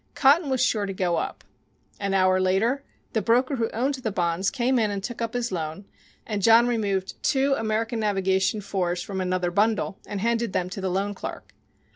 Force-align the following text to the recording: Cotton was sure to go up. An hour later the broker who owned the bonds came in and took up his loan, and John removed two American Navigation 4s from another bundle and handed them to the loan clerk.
Cotton 0.15 0.49
was 0.49 0.61
sure 0.65 0.87
to 0.87 0.95
go 0.95 1.17
up. 1.17 1.43
An 1.99 2.15
hour 2.15 2.41
later 2.41 2.83
the 3.13 3.21
broker 3.21 3.57
who 3.57 3.69
owned 3.69 3.93
the 3.93 4.11
bonds 4.11 4.49
came 4.49 4.79
in 4.79 4.89
and 4.89 5.03
took 5.03 5.21
up 5.21 5.35
his 5.35 5.51
loan, 5.51 5.85
and 6.25 6.41
John 6.41 6.65
removed 6.65 7.21
two 7.21 7.53
American 7.53 7.99
Navigation 7.99 8.61
4s 8.61 9.05
from 9.05 9.21
another 9.21 9.51
bundle 9.51 9.99
and 10.07 10.19
handed 10.19 10.53
them 10.53 10.71
to 10.71 10.81
the 10.81 10.89
loan 10.89 11.13
clerk. 11.13 11.53